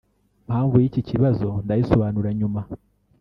mpamvu 0.47 0.75
y'iki 0.81 1.01
kibazo 1.09 1.47
ndayisobanura 1.65 2.29
nyuma 2.39 2.61